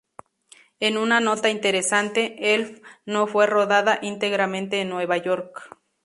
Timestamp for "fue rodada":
3.27-3.99